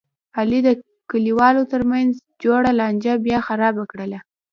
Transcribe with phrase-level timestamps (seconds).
[0.37, 0.69] علي د
[1.09, 2.11] کلیوالو ترمنځ
[2.43, 4.19] جوړه لانجه بیا خرابه کړله.